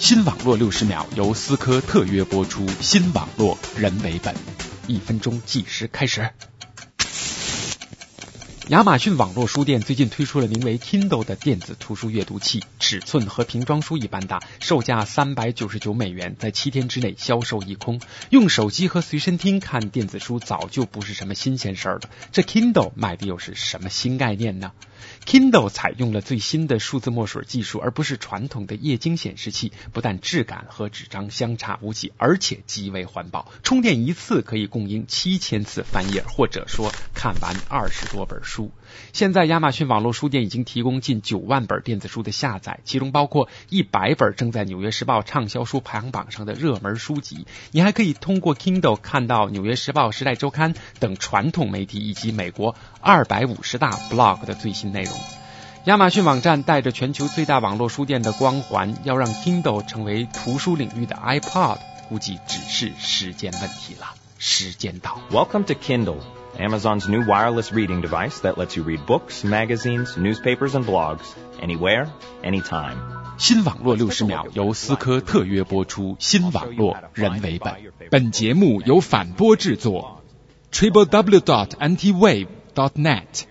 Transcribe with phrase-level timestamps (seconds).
[0.00, 4.34] 新网络六十秒由思科特约播出，新网络人为本，
[4.86, 6.30] 一分钟计时开始。
[8.70, 18.00] 亚马逊网络书店最近推出了名为 Kindle 的电子图书阅读器，尺寸和瓶装书一般大，售价三百九十九美元，在七天之内销售一空。
[18.28, 24.70] 用手机和随身听看电子书早就不是什么新鲜事儿了，这 Kindle 卖的又是什么新概念呢
[25.26, 33.50] ？Kindle 采用了最新的数字墨水技术，而不是传统的液晶显示器，不但质感和纸张相差无几，而且极为环保。
[33.64, 38.59] 充电一次可以供应七千次翻页，或者说看完二十多本书。
[39.12, 47.46] 现在亚马逊网络书店已经提供近九万本电子书的下载，其中包括一百本正在《纽约时报》畅销书排行榜上的热门书籍。
[47.70, 55.14] 你还可以通过 Kindle 看到《纽约时报》《时代周刊》等传统媒体以及美国二百五十大 blog 的最新内容。
[55.84, 64.14] 亚马逊网站带着全球最大网络书店的光环，要让 Kindle 成为图书领域的 iPod，估计只是时间问题了。
[64.38, 65.18] 时间到。
[65.30, 66.18] Welcome to Kindle,
[66.59, 72.07] Amazon's new wireless reading device that lets you read books, magazines, newspapers, and blogs anywhere,
[72.43, 72.95] anytime.
[73.37, 77.73] 新网络六十秒由思科特约播出，新网络人为本。
[78.09, 80.23] 本节目由反播制作，
[80.71, 83.43] triple w dot antiwave dot net。